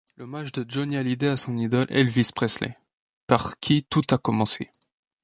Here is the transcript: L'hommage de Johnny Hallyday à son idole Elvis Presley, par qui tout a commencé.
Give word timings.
L'hommage 0.17 0.51
de 0.51 0.65
Johnny 0.67 0.97
Hallyday 0.97 1.29
à 1.29 1.37
son 1.37 1.55
idole 1.59 1.85
Elvis 1.89 2.31
Presley, 2.33 2.73
par 3.27 3.59
qui 3.59 3.83
tout 3.87 4.01
a 4.09 4.17
commencé. 4.17 4.71